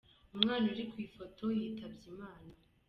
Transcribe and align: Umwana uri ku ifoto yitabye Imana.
Umwana 0.35 0.65
uri 0.73 0.83
ku 0.91 0.97
ifoto 1.05 1.43
yitabye 1.59 2.05
Imana. 2.13 2.51